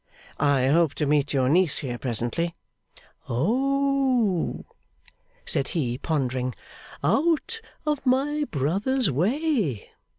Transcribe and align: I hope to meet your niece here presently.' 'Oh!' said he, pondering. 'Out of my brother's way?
I 0.39 0.65
hope 0.65 0.95
to 0.95 1.05
meet 1.05 1.31
your 1.31 1.47
niece 1.47 1.77
here 1.77 1.99
presently.' 1.99 2.55
'Oh!' 3.29 4.65
said 5.45 5.67
he, 5.67 5.99
pondering. 5.99 6.55
'Out 7.03 7.61
of 7.85 8.03
my 8.03 8.45
brother's 8.49 9.11
way? 9.11 9.91